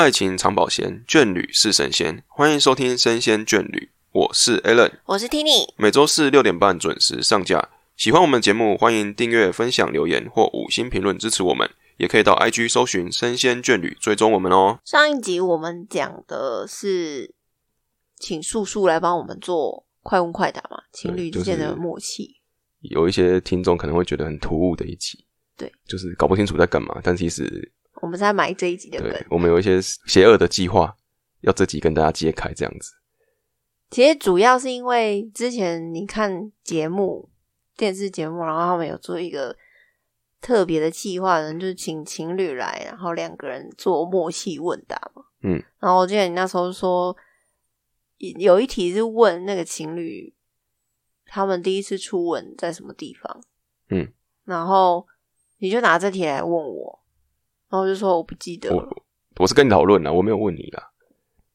[0.00, 2.24] 爱情长保鲜，眷侣是神仙。
[2.26, 3.78] 欢迎收听《生鲜眷侣》，
[4.12, 5.74] 我是 Alan，我是 Tini。
[5.76, 7.68] 每周四六点半准时上架。
[7.98, 11.68] 喜欢我们节目，欢迎订阅、分享、留言或五星评论支持我们。
[11.98, 14.78] 也可以到 IG 搜寻“生鲜眷侣”，追踪我们哦。
[14.86, 17.34] 上一集我们讲的是，
[18.16, 22.36] 请素素来帮我们做快问快答嘛，情侣之间的默契。
[22.80, 25.26] 有一些听众可能会觉得很突兀的一集，
[25.58, 26.98] 对，就是搞不清楚在干嘛。
[27.04, 30.96] 但其实我们在买这一集的对，我们有一些邪恶的计划，
[31.40, 32.92] 要这集跟大家揭开这样子。
[33.90, 37.28] 其实主要是因为之前你看节目。
[37.76, 39.56] 电视节目，然后他们有做一个
[40.38, 45.22] 特别的计划，人就是请情侣来，然后两个人做默契问答嘛。
[45.42, 47.16] 嗯，然后我记得你那时候说，
[48.18, 50.34] 有一题是问那个情侣
[51.24, 53.42] 他们第一次初吻在什么地方。
[53.88, 54.12] 嗯，
[54.44, 55.06] 然后
[55.56, 56.99] 你就拿这题来问我，
[57.70, 58.86] 然后就说我不记得我。
[59.38, 60.90] 我是跟你讨论了，我没有问你啦。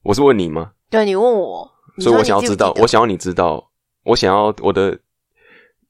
[0.03, 0.71] 我是问你吗？
[0.89, 3.71] 对，你问我，所以我想要知道，我想要你知道，
[4.03, 4.99] 我想要我的。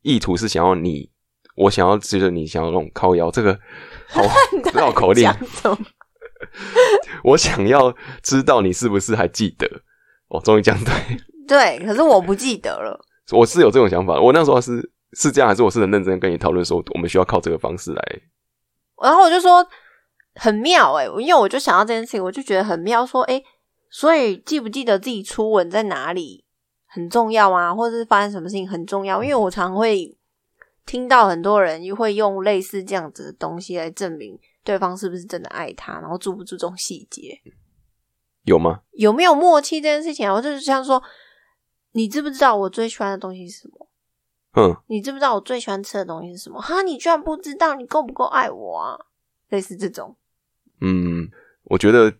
[0.07, 1.09] 意图是想要你，
[1.55, 3.59] 我想要觉得你想要那种靠腰，这个
[4.07, 4.21] 好
[4.75, 5.27] 绕口令。
[7.23, 9.67] 我想要知道你是不是还记得？
[10.27, 10.93] 哦，终于讲对。
[11.49, 13.03] 对，可是我不记得了。
[13.31, 18.21] 我是有这种想法，我那时候是是这样，还是我是很认真跟你讨论说，我们需要靠这个方式来。
[19.01, 19.67] 然后我就说
[20.35, 23.05] 很妙哎，因为我就想到这件事情，我就觉得很妙。
[23.05, 23.41] 说哎，
[23.89, 26.43] 所以记不记得自己初吻在哪里？
[26.87, 30.17] 很重要啊，或者是发生什么事情很重要，因为我常会
[30.85, 37.41] 听到很多人会用类似这样子的东西来证明对方是不是真的爱他，然后注不注重细节，
[38.43, 38.81] 有吗？
[38.91, 40.33] 有没有默契这件事情啊？
[40.33, 41.03] 我就是像说，
[41.91, 43.89] 你知不知道我最喜欢的东西是什么？
[44.55, 46.61] 嗯，你知不知道我最喜欢吃的东西是什么？
[46.61, 48.97] 哈，你居然不知道，你够不够爱我啊？
[49.49, 50.15] 类似这种，
[50.81, 51.29] 嗯，
[51.63, 52.13] 我觉得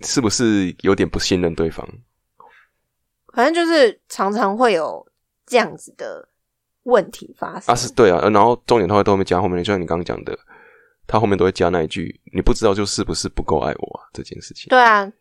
[0.00, 1.88] 是不是有点不信任对方？
[3.34, 5.06] 反正就是常常会有
[5.46, 6.28] 这样子的
[6.82, 10.38] 问题发生啊，是对啊，然后重点他会都会加后面，就像你刚刚讲的，
[11.06, 14.68] 他后面都会加那一句：“你不知道就是不是不够爱我啊？”这件事情。
[14.68, 15.12] 对啊，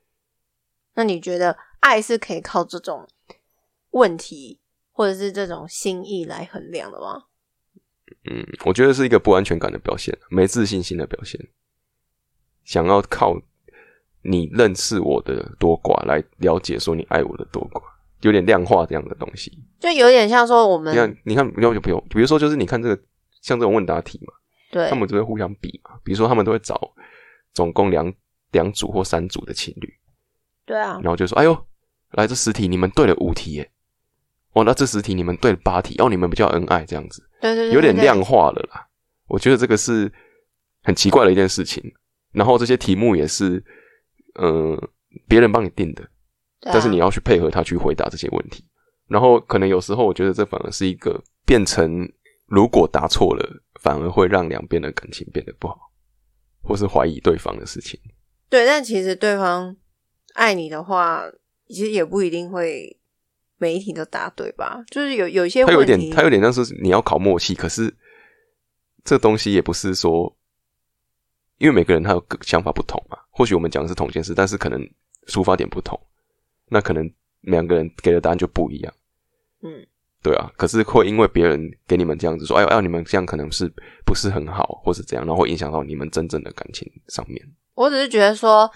[0.95, 3.07] 那你觉得爱是可以靠这种
[3.91, 4.59] 问题
[4.91, 7.23] 或者是这种心意来衡量的吗？
[8.29, 11.39] 嗯，我觉得是一个不安全感的表现，没自信心的表现，
[12.69, 13.35] 想要靠
[14.21, 17.81] 你认识我的多寡来了解说你爱我的多寡。
[18.21, 19.49] 有点量化这样的东西，
[19.79, 23.01] 就有点像说我们，你看，你看，不用就不用，比如说，就是你看这个
[23.41, 24.33] 像这种问答题嘛，
[24.71, 26.77] 对，他们就会互相比嘛，比如说他们都会找
[27.53, 28.13] 总共两
[28.51, 29.93] 两组或三组的情侣，
[30.65, 31.57] 对啊，然后就说，哎呦，
[32.11, 33.71] 来这十题你们对了五题耶，
[34.51, 38.85] 哦，那这十题你们对了八题，哦，你们比较恩爱这样子，对对对，有点量化了啦，
[39.27, 40.11] 我觉得这个是
[40.83, 41.81] 很奇怪的一件事情，
[42.31, 43.63] 然后这些题目也是，
[44.39, 44.77] 嗯，
[45.27, 46.07] 别人帮你定的。
[46.61, 48.65] 但是你要去配合他去回答这些问题，
[49.07, 52.05] 然后可能有时候我觉得这反而是一个变成，
[52.47, 55.79] 如果答错了，反而会让两边的感情变得不好，
[56.61, 57.97] 或是怀疑对方的事情。
[58.49, 59.77] 对，但其实对方
[60.33, 61.23] 爱你的话，
[61.69, 62.99] 其实也不一定会
[63.57, 64.83] 每一题都答对吧？
[64.91, 67.95] 就是有有一些，他有点，他有点像是你要考默契，可是
[69.05, 70.37] 这东西也不是说，
[71.59, 73.17] 因为每个人他有想法不同嘛。
[73.29, 74.81] 或许我们讲的是同一件事，但是可能
[75.27, 75.97] 出发点不同。
[76.67, 77.09] 那可能
[77.41, 78.93] 两个人给的答案就不一样，
[79.63, 79.85] 嗯，
[80.21, 80.51] 对啊。
[80.55, 83.71] 可是会因为别人给你们这样子说，哎呦哎，你们这样可能是
[84.05, 87.41] 不是很好，或是怎样，然后会影响到你们真正的感情上面。
[87.73, 88.69] 我只是觉得说，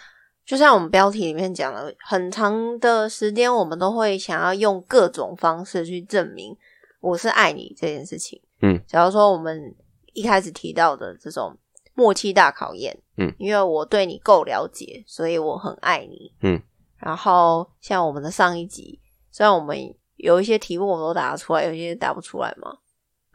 [0.45, 6.57] 就像我们标题里面讲的，很长的时间，我们都会想要用各种方式去证明
[6.99, 8.41] 我是爱你这件事情。
[8.61, 9.75] 嗯，假如说我们
[10.13, 11.55] 一开始提到的这种
[11.93, 16.61] 默契大考验，嗯，因为我对你够了解，所以我很爱你，嗯。
[16.99, 18.97] 然后像我们的上一集，
[19.29, 19.77] 虽然我们
[20.15, 22.71] 有一些题目我们都答得出来，有些答不出来嘛，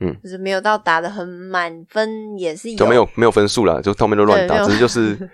[0.00, 5.30] 嗯，就是没有到答的很满分，也是有没有没有分数了，就后面都乱答，只是就是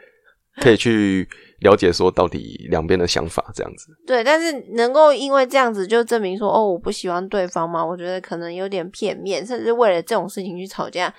[0.60, 1.28] 可以去
[1.60, 3.86] 了解说到底两边的想法这样子。
[4.04, 7.86] 对，但是能够因为这样子就证明说哦我不喜欢对方吗？
[7.86, 11.14] 我觉得可能有点片面，甚至为了这种事情去吵架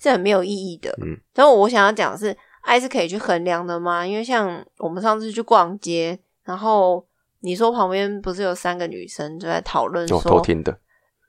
[0.00, 0.90] 是很没有意义的。
[1.02, 4.06] 嗯，但是我想要讲的是，爱是可以去衡量的吗？
[4.06, 6.18] 因为像我们上次去逛街。
[6.44, 7.06] 然后
[7.40, 10.80] 你说旁边不是有三个女生就在讨论说偷听的，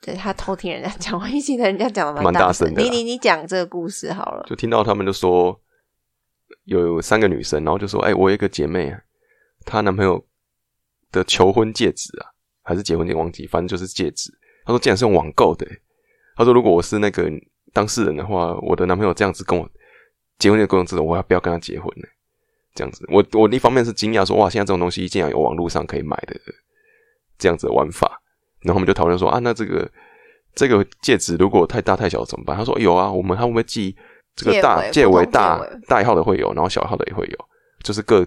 [0.02, 2.82] 对他偷听人家讲话，一记得人家讲的蛮大声的。
[2.82, 5.60] 你你你讲这个故事好了，就听到他们就说
[6.64, 8.96] 有三个女生，然后就说：“哎，我有一个姐妹，
[9.66, 10.26] 她男朋友
[11.12, 12.32] 的求婚戒指啊，
[12.64, 14.32] 还是结婚戒忘记，反正就是戒指。
[14.64, 15.68] 她说竟然是用网购的。
[16.38, 17.30] 她说如果我是那个
[17.74, 19.70] 当事人的话，我的男朋友这样子跟我
[20.38, 22.08] 结婚的过程之中，我要不要跟他结婚呢？”
[22.76, 23.06] 这样子。
[23.10, 26.40] 我我一方面是惊讶说，哇，现在这种东西竟然有网络上可以买的
[27.38, 28.22] 这样子的玩法。
[28.62, 29.90] 然后我们就讨论说啊，那这个
[30.54, 32.56] 这个戒指如果太大太小怎么办？
[32.56, 33.96] 他说有啊，我们他会不会寄
[34.36, 37.38] 这个大戒为大大号的会有，然后小号的也会有，
[37.84, 38.26] 就是各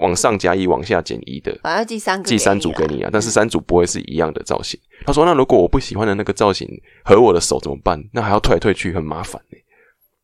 [0.00, 3.10] 往上加一，往下减一的，反正寄三寄三组给你啊。
[3.12, 4.78] 但是三组不会是一样的造型。
[5.04, 6.68] 他说那如果我不喜欢的那个造型
[7.04, 8.02] 和我的手怎么办？
[8.12, 9.58] 那还要退来退去，很麻烦呢。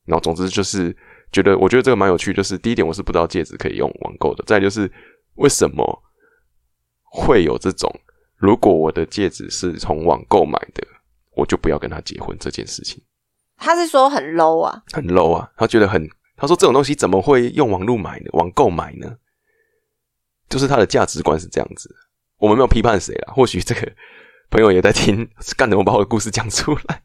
[0.05, 0.97] 然后总之就是
[1.33, 2.33] 觉得，我觉得这个蛮有趣。
[2.33, 4.45] 就是第一点，我是不知道戒指可以用网购的。
[4.47, 4.91] 再就是
[5.37, 6.03] 为什么
[7.05, 7.93] 会有这种？
[8.37, 10.87] 如果我的戒指是从网购买的，
[11.35, 13.03] 我就不要跟他结婚这件事情。
[13.57, 16.07] 他是说很 low 啊，很 low 啊，他觉得很，
[16.37, 18.27] 他说这种东西怎么会用网络买呢？
[18.35, 19.17] 网购买呢？
[20.49, 21.95] 就是他的价值观是这样子。
[22.39, 23.93] 我们没有批判谁啦，或许这个
[24.51, 27.03] 朋友也在听，干怎么把我的故事讲出来？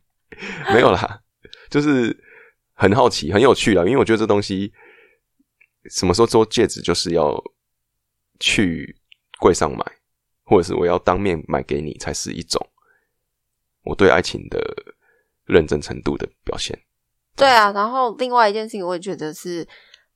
[0.74, 1.22] 没有啦，
[1.70, 2.16] 就是
[2.74, 3.84] 很好奇，很有趣啦。
[3.84, 4.74] 因为我觉得这东西
[5.90, 7.42] 什么时候做戒指，就是要
[8.40, 8.98] 去
[9.40, 9.86] 柜上买。
[10.44, 12.60] 或者是我要当面买给你，才是一种
[13.84, 14.60] 我对爱情的
[15.46, 16.78] 认真程度的表现。
[17.38, 19.66] 对啊，然后另外一件事情，我也觉得是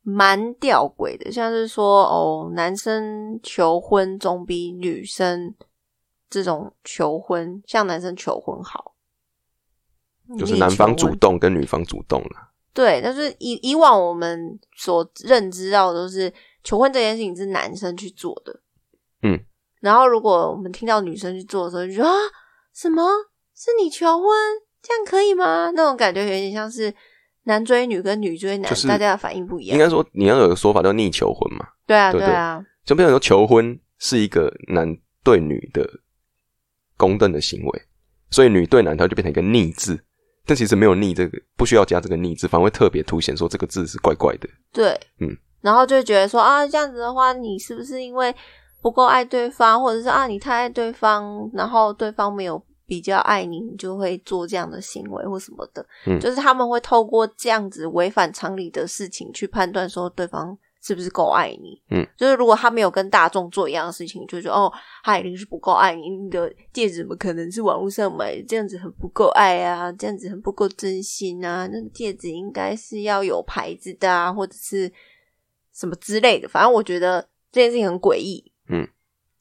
[0.07, 5.55] 蛮吊诡的，像是说哦，男生求婚总比女生
[6.29, 8.93] 这种求婚，向男生求婚好，
[10.37, 12.51] 就是男方主动跟女方主动了。
[12.71, 16.31] 对，但是以以往我们所认知到的都是
[16.63, 18.61] 求婚这件事情是男生去做的，
[19.23, 19.43] 嗯。
[19.79, 22.15] 然后，如果我们听到女生去做的时候，就说啊，
[22.73, 23.03] 什么
[23.55, 24.29] 是你求婚？
[24.81, 25.71] 这样可以吗？
[25.73, 26.93] 那种感觉有点像是
[27.45, 29.75] 男追女跟女追男，大家的反应不一样。
[29.75, 31.65] 应该说，你要有个说法叫逆求婚嘛？
[31.87, 32.63] 对啊，对啊。
[32.83, 35.89] 就变成说，求婚是一个男对女的
[36.97, 37.81] 公正的行为，
[38.29, 39.99] 所以女对男，它就变成一个逆字。
[40.45, 44.47] 但其实没有逆这个，不需要加这个逆字，反而会特别凸显说这个字是怪怪的。
[44.71, 45.35] 对，嗯。
[45.61, 48.35] 然后就觉得说啊，这样子的话，你是不是因为？
[48.81, 55.85] 不够爱对方，或者是啊，你太爱对方，然后对方没有比较爱你，你就会做这样的行为或什么的。
[56.05, 61.81] 嗯，就是他们会透过这样子违反常理的事情去判断说对方是不是够爱你。
[61.89, 64.71] 嗯，就是如果他没有跟大众做一样的事情，就说哦，
[65.03, 66.09] 他一定是不够爱你。
[66.09, 68.39] 你的戒指怎么可能是网络上买？
[68.47, 71.67] 这样子很不够爱啊，这样子很不够真心啊。
[71.67, 74.91] 那戒指应该是要有牌子的啊，或者是
[75.73, 76.47] 什么之类的。
[76.47, 78.51] 反正我觉得这件事情很诡异。
[78.69, 78.87] 嗯，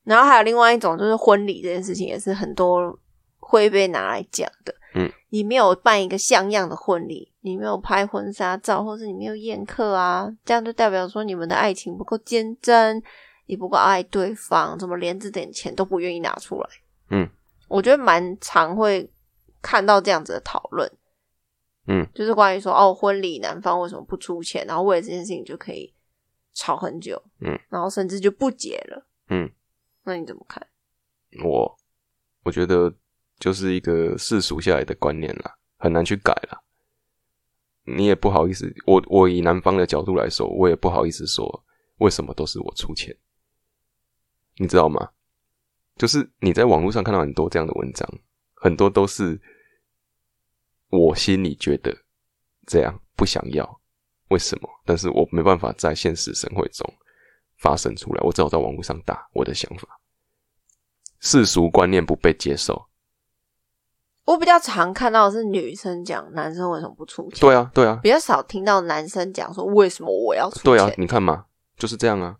[0.04, 2.98] 然后还有另外一种，就是婚礼这件事情也是很多
[3.44, 4.74] 会被拿来讲的。
[4.94, 13.02] 嗯，你没有办一个像样的婚礼，你没有拍婚纱照，或是你没有宴客啊，这样就代表说你们的爱情不够坚贞，
[13.46, 16.68] 你不够爱对方，怎么连这点钱都不愿意拿出来？
[17.10, 17.28] 嗯，
[17.68, 19.10] 我觉得蛮常会
[19.60, 20.90] 看到这样子的讨论。
[21.86, 25.92] 嗯，就是关于说哦，婚礼男方为什么不出钱，然后为了这件事情就可以
[26.54, 27.20] 吵很久。
[27.40, 29.06] 嗯，然后甚至就不结了。
[29.28, 29.50] 嗯，
[30.04, 30.64] 那你怎么看？
[31.44, 31.76] 我
[32.44, 32.94] 我觉得
[33.44, 36.64] 就是一个世俗下来的观念啦，很难去改了。
[37.82, 41.62] 你也不好意思，我我以男方的角度来说，我也不好意思说
[41.98, 43.14] 为什么都是我出钱，
[44.56, 45.10] 你知道吗？
[45.96, 48.08] 就是你在网络上看到很多这样的文章，
[48.54, 49.38] 很多都是
[50.88, 51.94] 我心里觉得
[52.66, 53.78] 这样不想要，
[54.28, 54.70] 为什么？
[54.86, 56.90] 但是我没办法在现实生活中。
[57.58, 60.00] 发生出来，我只好在网络上打我的想法。
[61.20, 62.88] 世俗观念不被接受，
[64.24, 67.40] 我比较常看到的是女生讲男生为什么不出钱。
[67.40, 70.62] 对啊，对啊，比较少听到男生讲说为什么我要出钱。
[70.64, 71.44] 对啊，你看嘛，
[71.76, 72.36] 就是这样啊。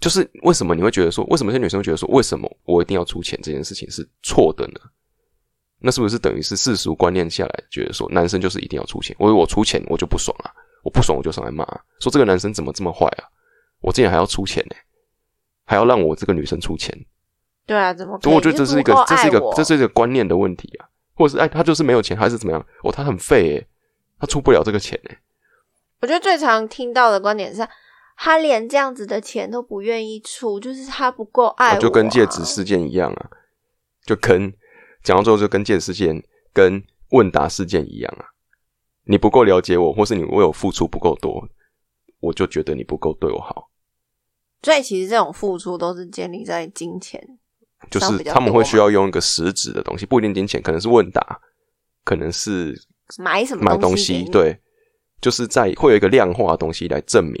[0.00, 4.80] 就是为什么你会觉得说，为什么些女生觉得说，为什么我一定要出钱这件事情是错的呢？
[5.80, 9.16] 那是不是等于是世俗观念下来，觉得说男生就是一定要出钱？
[9.18, 11.64] 我我出钱我就不爽啊，我不爽我就上来骂，
[12.00, 13.24] 说这个男生怎么这么坏啊？
[13.80, 14.76] 我竟然还要出钱呢，
[15.64, 16.94] 还要让我这个女生出钱？
[17.66, 18.18] 对啊，怎么？
[18.24, 22.66] 我觉得这是一个，这是一个，这是一个观念的问题啊，或者是哎，他就是没有钱，还是怎么样？
[22.82, 23.66] 哦，他很废哎，
[24.20, 25.18] 他出不了这个钱哎。
[26.00, 27.66] 我觉得最常听到的观点是，
[28.16, 31.80] 他连这样子的钱都不愿意出，就是他不够爱我。
[31.80, 33.30] 就跟戒指事件一样啊，
[34.04, 34.52] 就跟
[35.02, 38.26] 讲到最后就跟戒指事件、跟问答事件一样啊，
[39.04, 41.48] 你不够了解我，或是你为我付出不够多，
[42.20, 43.70] 我就觉得你不够对我好。
[44.62, 47.38] 所以其实这种付出都是建立在金钱，
[47.90, 51.40] 就是他们会需要用一个实质的东西，不一定金钱，可能是问答，
[52.04, 52.74] 可能是
[53.18, 54.58] 买什么买东西，对，
[55.20, 57.34] 就是在会有一个量化的东西来证明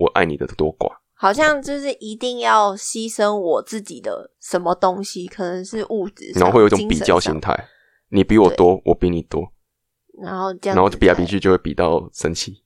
[0.00, 0.90] 我爱你的多寡。
[1.12, 7.68] 好像就是一定要牺牲我自己的什么东西，可能是物质，然后会有一种比较心态，
[8.10, 9.52] 你比我多，我比你多，
[10.22, 12.62] 然后这样，然后比来比去就会比到生气。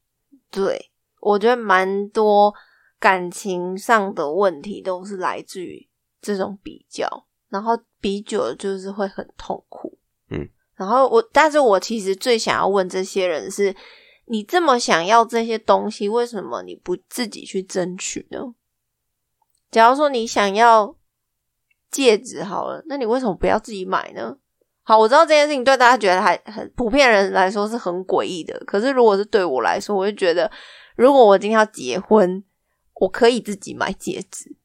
[0.51, 0.91] 对。
[1.21, 2.55] 我觉得蛮多
[3.01, 5.88] 感情上的问题都是来自于
[6.21, 9.99] 这种比较，然后比久了就是会很痛苦。
[10.31, 13.75] 嗯，然后我，但是我其实最想要问这些人是：
[14.27, 18.55] 你这么想要这些东西，为什么你不自己去争取呢？
[19.71, 20.97] 假如说你想要
[21.91, 24.37] 戒指好了，那你为什么不要自己买呢？
[24.83, 30.51] 好，我知道这件事情对大家觉得还很普遍人来说是很诡异的，可是如果是对我来说，我就觉得，
[30.97, 32.43] 如果我今天要结婚，
[32.95, 34.57] 我可以自己买戒指，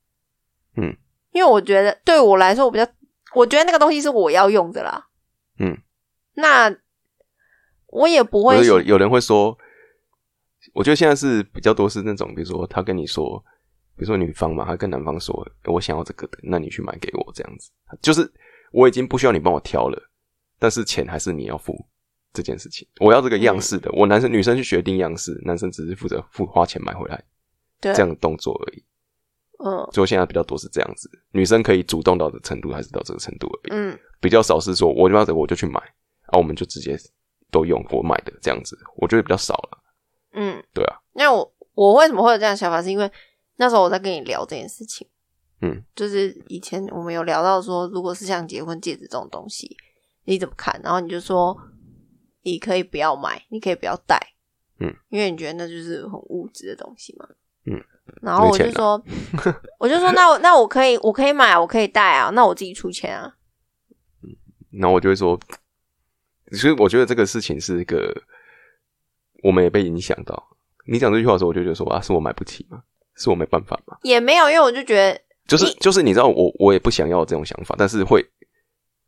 [0.78, 0.96] 嗯，
[1.34, 2.88] 因为我觉得对我来说，我比较，
[3.36, 5.08] 我觉得那个东西是我要用的啦，
[5.60, 5.78] 嗯，
[6.36, 6.74] 那
[7.88, 9.58] 我也不会有有人会说，
[10.74, 13.44] 我觉得现在是比较多是那种，比如说他跟你说，
[13.96, 17.70] 比如说女方嘛，他跟男方说，我想要这个的，那你去买给我，这样子，
[18.02, 18.32] 就是
[18.72, 20.02] 我已经不需要你帮我挑了，
[20.60, 21.86] 但是钱还是你要付
[22.32, 27.24] 这件事情，我要这个样式的，我男生女生去决定样式，男生只是负责付花钱买回来
[27.82, 27.94] 对。
[27.94, 28.84] 这样的动作而已。
[29.64, 35.80] 嗯就现在比较多是这样子，女生可以主动到的程度还是到这个程度而已，嗯比较少是说我就要这个我就去买，
[36.28, 36.98] 啊，我们就直接
[37.52, 39.84] 都用我买的这样子，我觉得比较少了。
[40.34, 42.82] 嗯，对啊，那我我为什么会有这样的想法？
[42.82, 43.10] 是因为
[43.58, 45.08] 那时候我在跟你聊这件事情，
[45.62, 49.78] 嗯，就是以前我们有聊到说，如果是像结婚戒指这种东西，
[50.26, 50.80] 你怎么看？
[50.84, 51.56] 然后你就说
[52.42, 54.20] 你可以不要买，你可以不要戴，
[54.80, 57.28] 嗯，因为你觉得那就是很物质的东西嘛，
[57.66, 57.84] 嗯。
[58.22, 59.02] 然后我就说，
[59.80, 63.36] 我就说，那我那我可以，我可以买，我可以带啊，那我自己出钱啊。
[64.72, 65.40] 然后我就会说，
[66.52, 68.14] 所以我觉得这个事情是一个，
[69.44, 70.58] 我们也被影响到。
[70.86, 72.84] 你讲这句话的时候，我就觉得说啊，是我买不起吗？
[73.16, 73.98] 是我没办法吗？
[74.02, 78.26] 也没有，因为我就觉得，就是就是，你知道我我也不想要这种想法，但是会，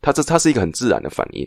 [0.02, 1.46] 它这它是一个很自然的反应。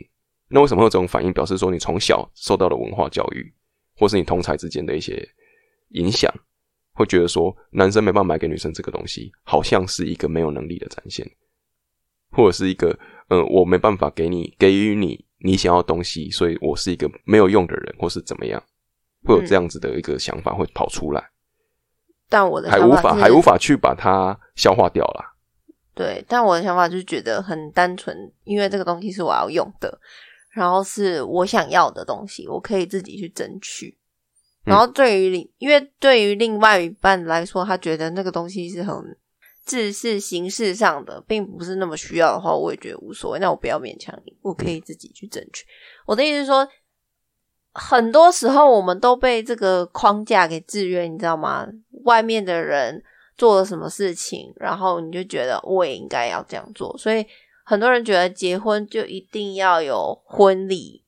[0.48, 1.32] 那为什么会有这种反应？
[1.32, 3.54] 表示说你从小受到的文化教育，
[3.96, 5.26] 或是你同才之间的一些
[5.90, 6.32] 影响，
[6.98, 11.24] 会觉得说男生没办法买给女生这个东西，好像是一个没有能力的展现，
[12.32, 12.90] 或者是一个
[13.28, 18.60] 嗯、呃我没办法给你给予你你想要的东西，所以我是一个没有用的人，或是怎么样，
[19.22, 21.30] 会有这样子的一个想法会跑出来，
[22.28, 25.34] 但我的还无法还无法去把它消化掉啦。
[25.94, 29.98] 对，但我的想法就是觉得很单纯，因为这个东西是我要用的，
[30.50, 33.96] 然后是我想要的东西，我可以自己去争取。
[34.68, 38.94] 嗯然后对于另，因为对于另外一半来说，他觉得那个东西是很
[39.64, 43.38] 自是形式上的，并不是那么需要的话，我也觉得无所谓。
[43.38, 45.66] 那我不要勉强你，我可以自己去争取。
[46.06, 46.66] 我的意思是说，
[47.72, 51.66] 很多时候我们都被这个框架给制约，你知道吗？
[52.04, 53.02] 外面的人
[53.36, 57.26] 做了什么事情，然后你就觉得我也应该要这样做，所以
[57.64, 61.04] 很多人觉得结婚就一定要有婚礼，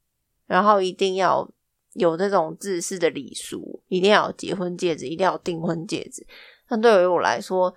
[0.47, 1.51] 然后一定要
[1.95, 6.27] 有这种自式的礼俗，一定要有结婚戒指，一定要有订婚戒指。
[6.69, 7.75] 但对于我来说，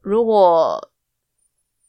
[0.00, 0.90] 如果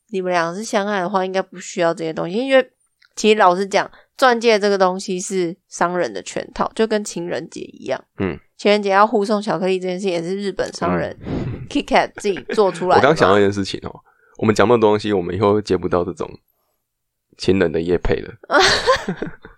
[0.10, 2.72] 你们两个是相爱的话，应该不需要这些东西，因为
[3.16, 8.04] 其实老实讲，钻戒这个东西是商人的圈套，就跟情人节一样。
[8.20, 11.18] 嗯，情人节要互送巧克力这件事也是日本商人
[11.70, 13.02] KitKat 自己做出来的。
[13.02, 14.02] 我刚想到一件事情哦，
[14.38, 16.30] 我们讲那么多东西，我们以后会接不到这种
[17.38, 18.34] 情人的夜配了。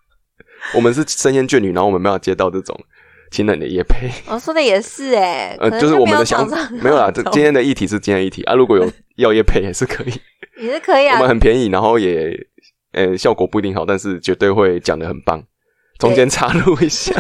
[0.75, 2.77] 我们是深烟眷侣，然后我们没有接到这种
[3.31, 4.09] 情人的夜配。
[4.27, 7.12] 哦，说的也是哎，呃，就是我们的想没有厂商没有啦。
[7.12, 10.13] 这今天的议题是今天的议题啊，如果有 要夜配也是可以，
[10.62, 11.29] 也是可以啊我们。
[11.29, 12.31] 很便宜，然后也
[12.93, 15.43] 呃效果不一定好，但是绝对会讲的很棒。
[15.97, 17.13] 中间插入一下，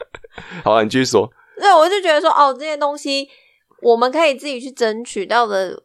[0.64, 1.30] 好啊，你继续说。
[1.58, 3.28] 对，我就觉得说，哦，这些东西
[3.82, 5.82] 我们可以自己去争取到的，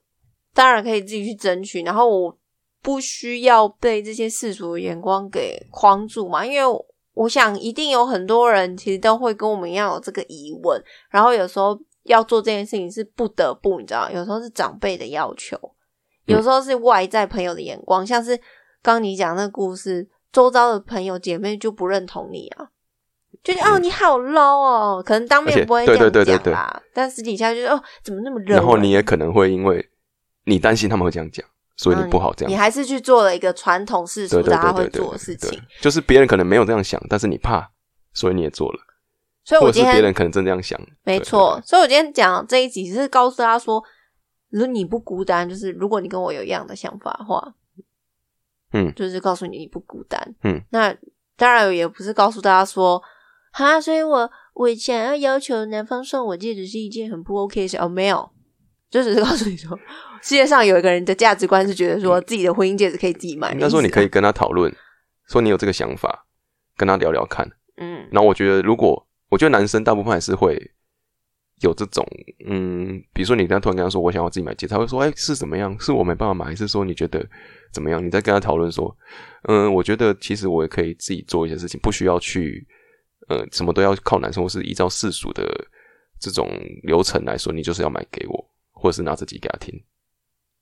[0.53, 1.81] 当然可以自己去争取。
[1.81, 2.37] 然后我
[2.81, 6.65] 不需要被这些世俗的眼光给框住嘛，因为
[7.13, 15.57] 我想一定有很多人其实都会跟我们一样有这个疑问，然后有时候要做这件事情是不得不，你知道，有时候是长辈的要求，
[16.25, 18.39] 有时候是外在朋友的眼光，像是
[18.81, 22.69] 刚你讲那个故事，周遭的朋友姐妹就不认同你啊。
[23.43, 28.55] 就是哦，你好 low 哦，可能当面不会这对对样对对对讲啦，但私底下就是哦，怎么那么热？
[28.55, 29.89] 然后你也可能会因为
[30.45, 31.43] 你担心他们会这样讲，
[31.75, 32.51] 所以你不好这样。
[32.51, 37.71] 你还是去做了一个传统世俗大家会做的事情，，就是别人可能没有这样想，但是你怕，
[38.13, 38.79] 所以你也做了，
[39.43, 43.83] 所以我今天别人可能真这样想，没错，，所以我今天讲这一集是告诉大家说，
[44.49, 47.55] 如果你不孤单，就是如果你跟我有一样的想法的话，
[48.73, 48.93] 嗯。
[48.95, 50.95] 就是告诉你你不孤单，嗯，那
[51.35, 53.01] 当然也不是告诉大家说，
[53.51, 57.77] 哈，所以我我想要要求男方送我戒指是一件很不 OK 的事。
[57.77, 58.29] 哦，没有，
[58.91, 59.75] 就只是告诉你说，
[60.21, 64.71] 世界上有一个人的价值观是觉得说自己的婚姻戒指可以自己买的意思啊，应该说你可以跟他讨论，
[65.29, 66.27] 说你有这个想法，
[66.75, 67.49] 跟他聊聊看。
[67.77, 70.59] 嗯，然后我觉得，如果我觉得男生大部分还是会
[71.61, 72.05] 有这种，
[72.45, 75.79] 嗯，比如说你跟他突然跟他说我想要自己买戒指，他会说，哎，是怎么样？
[75.79, 77.25] 是我没办法买，还是说你觉得
[77.71, 78.05] 怎么样？
[78.05, 78.93] 你再跟他讨论说，
[79.43, 82.67] 嗯，我觉得其实我也可以自己做一些事情，不需要去，
[83.29, 85.43] 呃，什么都要靠男生，或是依照世俗的
[86.19, 86.49] 这种
[86.83, 88.50] 流程来说，你就是要买给我，
[88.81, 89.73] 或者是拿自己给他听。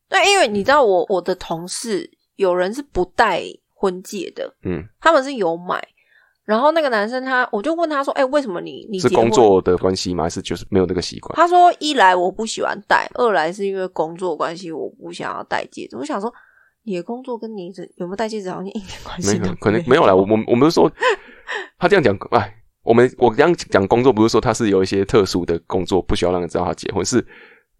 [0.10, 5.82] 对，因为你知道，我我的同事有人是不戴婚戒的，嗯，他们是有买。
[6.44, 10.24] 然后那个男生他，我就问他说：“哎，为什么你你是工作的关系吗？
[10.24, 16.34] 还是就是没有那个习惯？”他说：“一来我不喜欢戴，二来是因为工作关系，我不想要戴戒指。”我想说，
[16.82, 20.16] 你的工作跟你有没有戴戒指好像一点关系没有，可能没有啦。
[20.16, 20.92] 我我我们是说，
[21.78, 27.24] 他这样讲，哎，我们我这样讲工作，不是说他是有一些特殊的工作，不需要让人知道他结婚是。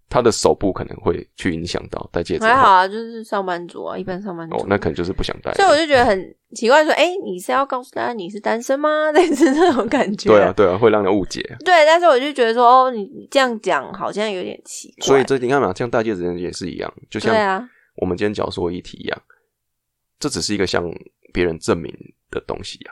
[0.10, 4.56] 他的手部可能会去影响到戴戒指，还好啊，就是上班族啊，一般上班族。
[4.56, 5.54] 哦，那可能就是不想戴。
[5.54, 9.12] 所以我就觉得很奇怪，说，哎，你是要告诉大家你是单身吗？
[9.14, 10.30] 类似这种感觉。
[10.30, 11.42] 对啊，对啊，会让人误解。
[11.64, 15.06] 对，但是我就觉得说，哦，你这样讲好像有点奇怪。
[15.06, 19.22] 所以这你看嘛，像戴戒指也是一样，就像我们今天讲说议题一样，
[20.20, 20.84] 这只是一个向
[21.32, 21.94] 别人证明
[22.32, 22.92] 的东西呀。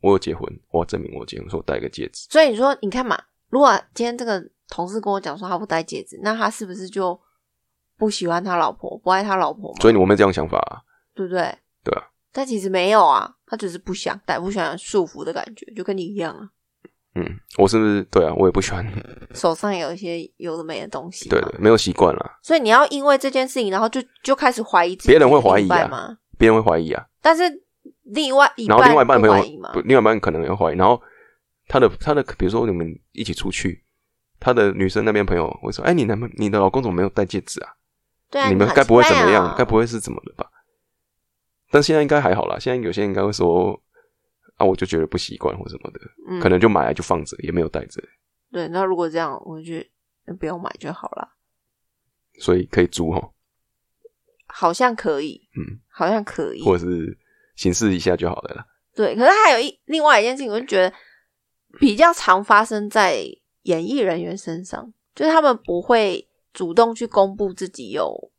[0.00, 2.28] 我有结婚，我证明我结婚，说我戴个戒指。
[2.30, 4.40] 所以你说，你看嘛，如果今天这个。
[4.70, 7.18] 同事跟我讲说他不戴戒指，那他是不是就
[7.98, 9.78] 不喜欢他老婆，不爱他老婆吗？
[9.80, 10.80] 所以我没这样想法，啊，
[11.14, 11.42] 对不对？
[11.84, 12.06] 对啊。
[12.32, 16.48] 但其实没有啊，他只是不想戴，不想束缚的感觉，就跟你一样啊。
[17.16, 17.24] 嗯，
[17.58, 18.32] 我是不是对啊？
[18.36, 18.86] 我也不喜欢
[19.34, 21.28] 手上有一些有的没的东西。
[21.28, 22.38] 对对，没有习惯了。
[22.40, 26.16] 所以你要因为这件事情，然后就就开始怀疑自己，别人会怀疑啊？
[26.38, 27.04] 别人会怀疑啊？
[27.20, 27.42] 但是
[28.04, 30.76] 另外然后另外一半朋友，另外一半可能也怀疑。
[30.76, 31.02] 然后
[31.66, 33.84] 他的他的，比如说你们一起出去。
[34.40, 37.76] 他的女生那边朋友会说：“哎，你男朋你的老公怎么没有戴戒指啊？
[38.30, 39.54] 对啊，你们该不会怎么样？
[39.58, 40.50] 该不会是怎么了吧？
[41.70, 42.58] 但现在应该还好啦。
[42.58, 43.78] 现在有些人应该会说：
[44.56, 48.02] 啊，我就觉得不习惯或什么的，可能就买来就放着，也没有戴着。
[48.50, 49.86] 对，那如果这样，我觉
[50.24, 51.36] 得不用买就好了。
[52.38, 53.34] 所以可以租哦，
[54.46, 57.18] 好像可以，嗯，好像可以，或者是
[57.56, 58.66] 形式一下就好了啦。
[58.94, 60.92] 对，可是还有一另外一件事情，我就觉得
[61.78, 63.22] 比较常发生在。
[63.62, 68.30] 演艺人员身上，就是他们不会主动去公布自己有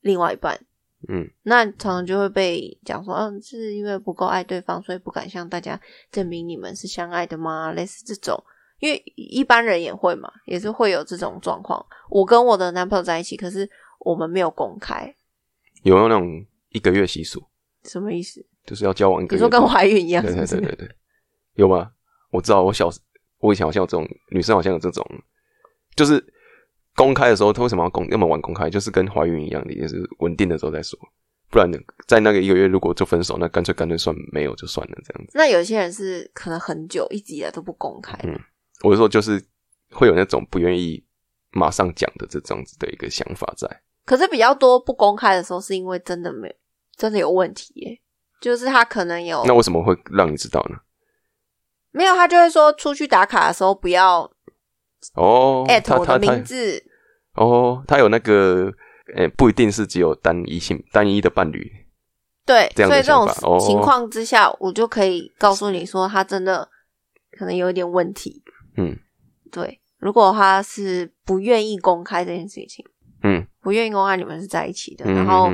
[0.00, 0.60] 另外一半，
[1.08, 7.72] 嗯，那常常就会被讲说，嗯，是因为不够爱对方，所以不敢向大家证明你们是相爱的吗？
[7.72, 8.42] 类似这种，
[8.80, 11.84] 因为一般人也会嘛，也是会有这种状况。
[12.10, 13.68] 我跟我的男朋友在一起，可是
[14.00, 15.14] 我们没有公开，
[15.84, 17.42] 有没有那种一个月习俗？
[17.84, 18.44] 什么意思？
[18.66, 20.24] 就是要交往一个月，你说跟怀孕一样？
[20.24, 20.96] 对对对对对，
[21.54, 21.92] 有吗？
[22.30, 23.00] 我知道，我小时。
[23.42, 25.04] 我以前好像有这种女生，好像有这种，
[25.94, 26.24] 就是
[26.94, 28.70] 公开的时候，她为什么要公要么玩公开？
[28.70, 30.98] 就是跟怀孕一样的，也是稳定的时候再说。
[31.50, 35.32] 不然呢，在那个一个月如果就分手，那干脆干脆算没有就算了这样子。
[35.34, 38.18] 那有些人是可能很久一直以来都不公开。
[38.22, 38.38] 嗯，
[38.82, 39.44] 我是说，就是
[39.90, 41.04] 会有那种不愿意
[41.50, 43.68] 马上讲的这种子的一个想法在。
[44.06, 46.54] 可是比较多不公开的时候，是因为真的没
[46.96, 48.00] 真的有问题耶，
[48.40, 49.44] 就是他可能有。
[49.44, 50.76] 那为什么会让你知道呢？
[51.92, 54.30] 没有，他就会说出去打卡的时候不要
[55.14, 56.82] 哦，艾特我的名字
[57.34, 58.72] 哦，他有那个
[59.14, 61.70] 诶，不一定是只有单一性单一的伴侣，
[62.46, 63.28] 对，所以这种
[63.58, 66.68] 情况之下，我就可以告诉你说，他真的
[67.38, 68.42] 可能有一点问题。
[68.76, 68.96] 嗯，
[69.50, 72.84] 对，如果他是不愿意公开这件事情，
[73.22, 75.50] 嗯，不愿意公开你们是在一起的，然后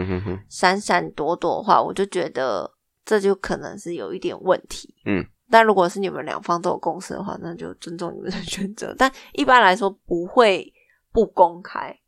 [0.48, 2.70] 闪闪躲躲的话，我就觉得
[3.05, 4.94] 这就可能是有一点问题。
[5.05, 5.27] 嗯。
[5.51, 8.95] 但如果是你们两方都有共识的话，那就尊重你们的选择。
[8.99, 10.73] 但一般来说不会
[11.13, 11.99] 不公开，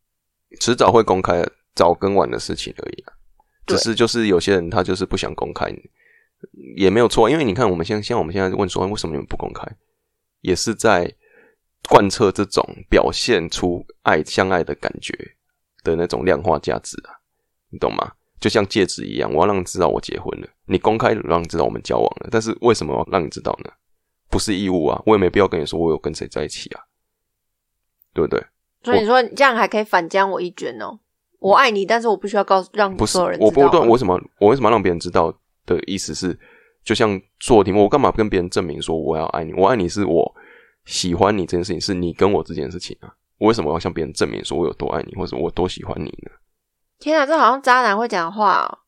[0.60, 3.12] 迟早会公开，早跟晚的事情而已啊。
[3.66, 5.72] 只是就是有些人他就是不想公开，
[6.76, 7.30] 也没有错。
[7.30, 9.66] 因为你看，我们现像我们现在问说，为什么你们不公开，
[10.40, 11.10] 也是在
[11.88, 15.14] 贯彻这种表现出爱相爱的感觉
[15.82, 17.14] 的那种量化价值啊，
[17.70, 18.12] 你懂吗？
[18.40, 20.48] 就像戒指一样，我要让你知道我结婚了。
[20.70, 23.70] 你公开让你知道我们交往了，但是为什么要让你知道呢？
[24.28, 26.80] 不是义务啊，我也没必要跟你说我有跟谁在一起啊，
[28.14, 28.40] 对不对？
[28.84, 31.00] 所以你说你这样还可以反将我一军哦。
[31.40, 33.40] 我爱你，但是我不需要告诉让所有人。
[33.40, 35.34] 我不断，我为什么我为什么让别人知道
[35.66, 36.38] 的意思是，
[36.84, 39.52] 就像做题目，我干嘛跟别人证明说我要爱你？
[39.54, 40.34] 我爱你是我
[40.84, 43.12] 喜欢你这件事情，是你跟我之间的事情啊。
[43.38, 46.30] 我为什么要向别人证明说我有多爱你，或者我多喜欢你呢？
[46.98, 48.78] 天啊，这好像渣男会讲话哦，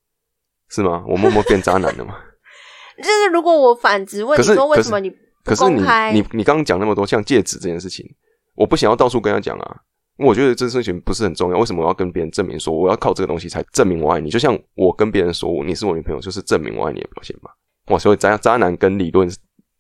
[0.72, 1.04] 是吗？
[1.06, 2.16] 我默默变渣男了吗？
[2.98, 5.10] 就是如果我反直问你说为什么你
[5.44, 6.12] 不公开？
[6.12, 8.06] 你你刚刚讲那么多像戒指这件事情，
[8.54, 9.76] 我不想要到处跟他讲啊。
[10.18, 11.58] 我觉得这事情不是很重要。
[11.58, 14.30] 为什么我要跟别人证明说我要靠这个东西才证明我爱你？
[14.30, 17.50] 就像我跟别人说你是我女朋友，就是证明我爱你的表现嘛。
[17.86, 19.28] 哇，所以渣渣男跟理论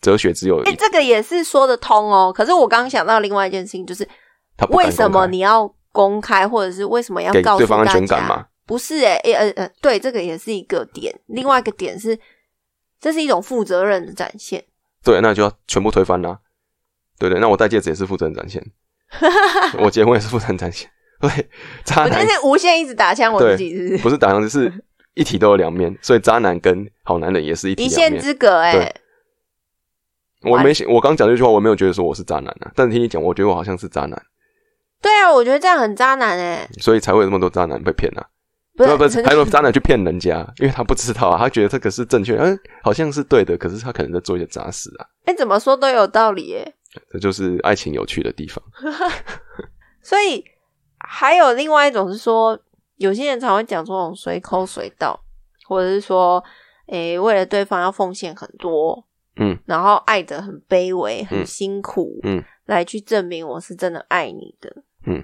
[0.00, 2.32] 哲学只有哎、这个也是说得通哦。
[2.34, 4.08] 可是我刚刚想到另外一件事情，就是
[4.56, 7.88] 他为什么你要公开，或者是为什么要给告诉对方安？
[7.88, 8.46] 全感嘛？
[8.72, 11.14] 不是哎、欸，呃呃，对，这个也是一个点。
[11.26, 12.18] 另外一个点是，
[12.98, 14.64] 这是一种负责任的展现。
[15.04, 16.38] 对，那就要全部推翻啦。
[17.18, 18.64] 对对，那我戴戒指也是负责任展现，
[19.78, 20.90] 我结婚也是负责任展现。
[21.20, 21.50] 对，
[21.84, 24.02] 渣男但是无限一直打枪我自己，是不是？
[24.04, 24.72] 不是打样子，是
[25.12, 27.90] 一体都有两面，所以渣男跟好男人也是一体一。
[27.90, 28.72] 线之隔、欸，哎
[30.40, 34.22] 对，我没想，我刚讲这句话，我没有觉得说我是渣男啊，但是听你讲，我觉得我好像是渣男，
[35.02, 38.26] 对啊，我觉得这样很渣男哎、所以才会有那么多渣男被骗啊。
[38.74, 46.74] 不是不是，还有渣男去骗人家，因为他不知道啊，他觉得这个是正确，嗯，好像是对的，可是他可能在做一些杂事啊，哎、怎么说都有道理耶、
[47.10, 48.62] 这就是爱情有趣的地方。
[50.00, 50.42] 所以
[50.98, 52.58] 还有另外一种是说，
[52.96, 55.18] 有些人常会讲这种随口随到，
[55.68, 56.42] 或者是说，
[56.86, 59.06] 诶、为了对方要奉献很多，
[59.36, 64.82] 嗯，然后爱的很卑微、很嗯辛苦，嗯，来去证明我是真的爱你的。
[65.04, 65.22] 嗯。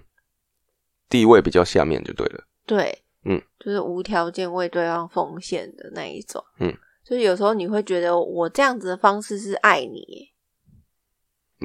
[1.09, 10.29] 地位比较下面就对了，对，嗯，就是无条件为对方奉献的那一种，嗯，就是有时候你会觉得我这样子的方式是爱你耶，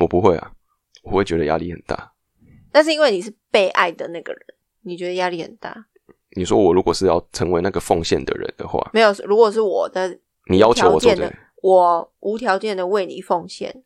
[0.02, 0.52] 我不会啊，
[1.04, 2.12] 我会觉得压力很大。
[2.72, 4.42] 但是因为你是被爱的那个人，
[4.82, 5.86] 你觉得压力很大。
[6.36, 13.84] 你说我如果是要成为那个奉献的人的话，没有，如果是我的你要求我做的，我无条件的为你奉献，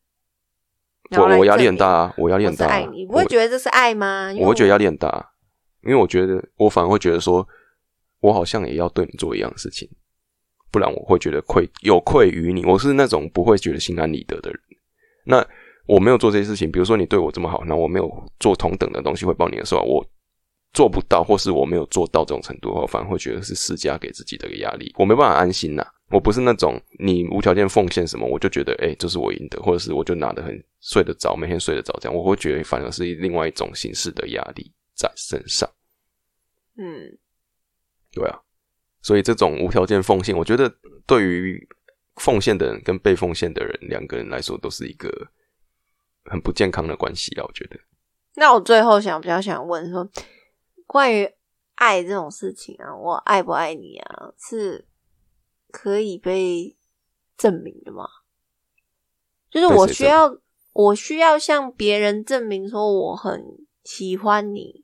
[1.11, 4.33] 我我压力很大啊，我压力很大、爱你，你不会觉得这是爱吗？
[4.39, 5.25] 我会觉得压力很大啊，
[5.83, 7.45] 因为我觉得我反而会觉得说，
[8.27, 9.89] 我好像也要对你做一样的事情，
[10.69, 12.65] 不然我会觉得愧有愧于你。
[12.65, 14.59] 我是那种不会觉得心安理得的人。
[15.23, 15.47] 那
[15.85, 20.05] 我没有做这些事情，比如说你对我这么好，那我没有做同等的东西回报你的时候，我
[20.73, 35.67] 做不到，或是我没有做到这种程度的话，我反而会觉得是施加给自己的一个压力，我没办法安心呐、我不是那种你无条件奉献什么，我就觉得哎、这是我赢得，或者是我就拿得很睡得着，每天睡得着这样，我会觉得反而是另外一种形式的压力在身上。
[36.77, 37.17] 嗯，
[38.17, 38.39] 对啊，
[39.01, 40.73] 所以这种无条件奉献，我觉得
[41.05, 41.67] 对于
[42.15, 45.09] 奉献的人跟被奉献的人两个人来说，都是一个
[46.25, 47.45] 很不健康的关系啊。
[47.45, 47.79] 我觉得，
[48.35, 50.09] 那我最后想比较想问说，
[50.87, 51.31] 关于
[51.75, 54.87] 爱这种事情啊，我爱不爱你啊，是
[55.69, 56.75] 可以被
[57.37, 58.07] 证明的吗？
[59.51, 60.37] 就是我需要，
[60.73, 63.43] 我需要向别人证明说我很
[63.83, 64.83] 喜欢你，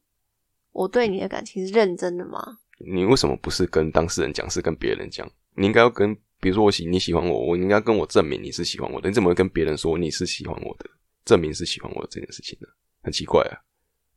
[0.71, 2.59] 我对你的感情是认真的吗？
[2.77, 5.29] 你为什么不是跟当事人讲，是跟别人讲？
[5.55, 9.09] 你应该要跟，比如说我喜你喜欢我，我应该跟我证明你是喜欢我的。
[9.09, 10.89] 你怎么会跟别人说你是喜欢我的，
[11.25, 12.67] 证明是喜欢我的这件事情呢？
[13.03, 13.59] 很奇怪啊！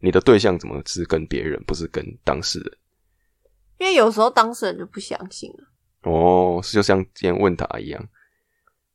[0.00, 2.78] 你的对象怎么是跟别人，不是跟当事人？
[3.78, 5.64] 因为有时候当事人就不相信了。
[6.02, 8.08] 哦，就像今天问答一样，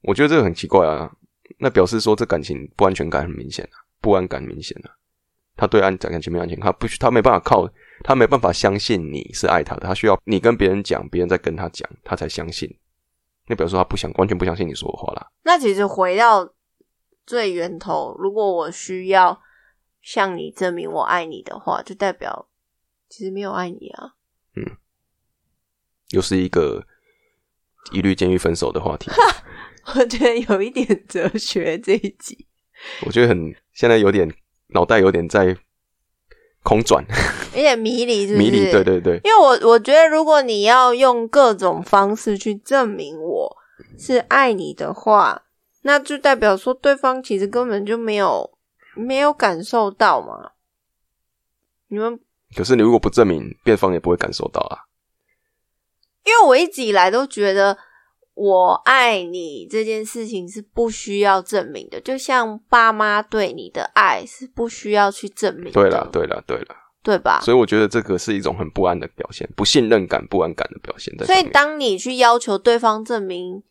[0.02, 1.12] 我觉得这个很奇怪啊。
[1.60, 4.90] 那表示说这感情不安全感很明显啊，不安感明显啊。
[5.58, 7.70] 他对安感情没安全感，他不需他没办法靠，
[8.04, 12.78] 他没办法相信你是爱他的，他需要你跟别人讲，别人再跟他讲，他才相信。
[13.48, 15.28] 那表示说他不想完全不相信你说的话啦。
[15.44, 16.54] 那其实回到
[17.26, 19.42] 最源头，如果我需要
[20.02, 22.50] 向你证明我爱你的话，就代表
[23.10, 24.14] 其实没有爱你啊。
[24.56, 24.78] 嗯
[26.10, 26.86] 又是一个
[27.94, 29.10] 一律监狱分手的话题，
[29.96, 32.48] 我觉得有一点哲学这一集，
[33.06, 34.30] 我觉得很现在有点
[34.68, 35.58] 脑袋有点在
[36.64, 37.04] 空转
[37.54, 38.50] 有点迷离，是不是？
[38.50, 38.84] 迷离，对。
[38.84, 43.58] 对对，因为我我觉得，如果你要用各种方式去证明我
[43.98, 45.44] 是爱你的话，
[45.82, 48.52] 那就代表说对方其实根本就没有
[48.96, 50.52] 没有感受到嘛。
[51.88, 52.20] 你们
[52.56, 54.86] 可是你如果不证明，辩方也不会感受到啊。
[56.24, 57.78] 因为我一直以来都觉得
[58.34, 66.76] 我爱你这件事情是不需要证明的，就像爸妈对你的爱是不需要去证明的，对啦，对啦，对啦。
[67.04, 67.40] 对吧？
[67.42, 71.44] 所以我觉得这个是一种很不安的表现，不信任感、不安感的表现所以。
[71.52, 73.64] 当你去要求对方证明，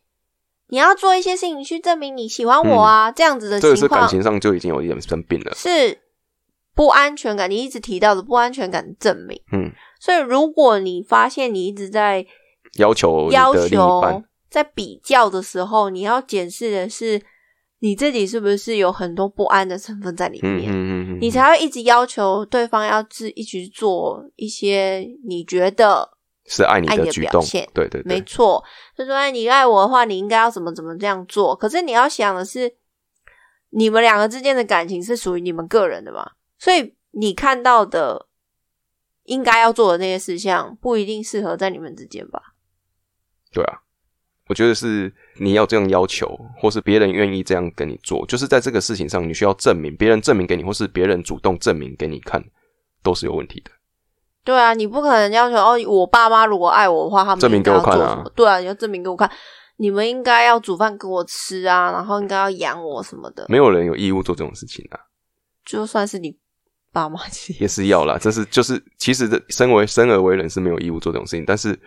[0.69, 5.53] 你要做一些事情去证明你喜欢我啊，这样子的嗯这个是情况感情上就已经有一点生病了。
[5.55, 6.01] 是
[6.75, 9.41] 不安全感，你一直提到的不安全感的证明。
[9.53, 12.27] 嗯，所以如果你发现你一直在
[12.79, 17.21] 要求要求，在比较的时候，你要检视的是
[17.81, 26.09] 你自己是不是有很多不安的成分在里嗯面，嗯嗯嗯，你才会一直要求对方要自一直做一些你觉得
[26.47, 28.63] 是爱你爱你的举动表现，对对对，没错。
[28.97, 31.57] 就说哎，你爱我的话，你应该要怎么怎么这样做。
[31.57, 32.77] 可是你要想的是，
[33.71, 38.27] 你们两个之间的感情是属于你们个人的嘛，所以你看到的
[39.25, 42.55] 应该要做的那些事项，不一定适合在你们之间吧。
[43.51, 43.81] 对啊。
[44.51, 52.43] 我觉得是你要这样要求，或是别人愿意这样跟你做，就是在这个事情上，你需要证明，别人证明给你，或是别人主动证明给你看，
[53.01, 53.71] 都是有问题的。
[54.45, 59.31] 对啊，你不可能要求哦，我爸妈如果爱我的话，他们证明给我看啊对啊，你要证明给我看，
[59.77, 63.47] 你们应该要煮饭给我吃啊，然后应该要养我什么的。
[63.49, 64.99] 没有人有义务做这种事情啊，
[65.65, 66.37] 就算是你
[66.93, 67.21] 爸妈，
[67.61, 68.19] 也是要啦。
[68.21, 71.79] 这是就是其实的，身为生而为人是没有义务做这种事情，但是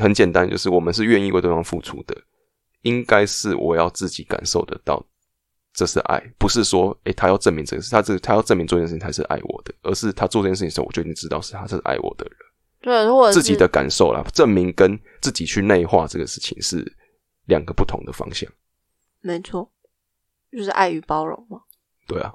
[0.00, 2.16] 很简单，就是我们是愿意为对方付出的，
[2.82, 5.04] 应该是我要自己感受得到，
[5.72, 12.36] 这是爱，不是说诶、他要证明这个事，他这他要证明做这件事情他是爱我的，而是他做这件事情的时候，我就已经知道是他是爱我的人。
[12.80, 16.84] 对，如果自己的感受啦，证明跟自己去内化这个事情是
[17.46, 18.50] 两个不同的方向。
[19.20, 19.72] 没错，
[20.52, 21.62] 就是爱与包容嘛。
[22.06, 22.34] 对啊，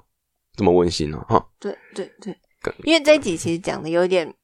[0.56, 2.36] 这么温馨啊，哈，对对对，
[2.82, 4.34] 因为这一集其实讲的有点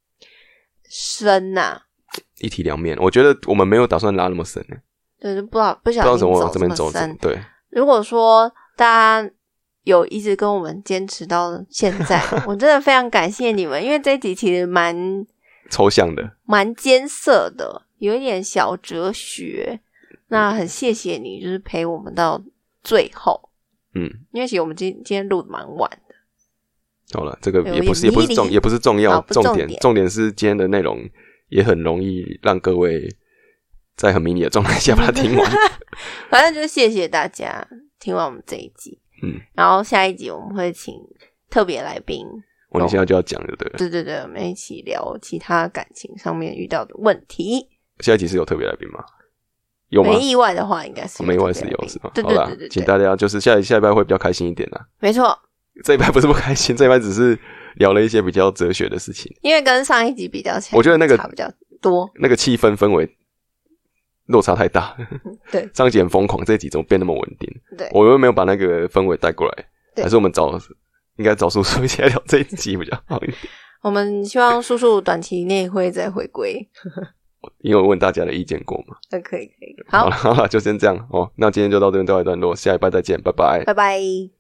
[0.89, 1.83] 深呐、
[2.39, 2.97] 一体两面。
[3.01, 4.77] 我觉得我们没有打算拉那么深呢，
[5.21, 6.91] 对，就不知道不不知道怎么往这边走。
[7.21, 7.39] 对，
[7.71, 8.87] 如果说大
[9.23, 9.31] 家
[9.85, 15.27] 有一直跟我们坚持到现在， 我真的非常感谢你们，因为这一集其实蛮
[15.71, 19.81] 抽象的，蛮艰涩的，有一点小哲学。
[20.29, 22.43] 那很谢谢你，就是陪我们到
[22.83, 23.49] 最后，
[23.95, 27.17] 嗯，因为其实我们今今天录的蛮晚的。
[27.17, 30.99] 好了，这个也不是也不是重也不是重要重点重点是今天的内容
[31.49, 33.09] 也很容易让各位
[33.97, 35.51] 在很迷你的状态下把它听完。
[36.31, 37.67] 反正就是谢谢大家
[37.99, 40.95] 听完我们这一集，嗯，然后下一集我们会请
[41.49, 42.27] 特别来宾，
[42.71, 47.69] 我们现在就要讲了，对了，对对对，我们一起聊其他感情上面遇到的问题。
[48.01, 49.03] 下一集是有特别来宾吗？
[49.89, 50.11] 有吗？
[50.11, 52.11] 没意外的话，应该是没意外是有是吗？
[52.13, 54.87] 对对对对，对，请大家就是下一下一拜会比较开心一点啦。
[54.99, 55.39] 没错，
[55.85, 57.39] 这一拜不是不开心，这一拜只是
[57.77, 59.35] 聊了一些比较哲学的事情。
[59.43, 62.11] 因为跟上一集比较起来，我觉得那个差比较多。
[62.17, 63.09] 那个气氛氛围
[64.27, 64.97] 落差太大。
[65.51, 67.49] 对上一集很疯狂，这一集怎么变那么稳定？
[67.79, 70.59] 对，我又没有把那个氛围带过来，对还是我们找
[71.17, 73.39] 应该找叔叔一起来聊这一集比较好一点。
[73.83, 76.69] 我们希望叔叔短期内会再回归。
[77.59, 78.97] 因为我问大家的意见过嘛。
[79.11, 81.31] 那可以可以，好，好了，好了，就先这样哦。
[81.37, 83.63] 那今天就到这边告一段落，下一拜再见，拜拜。
[83.65, 84.36] 拜拜。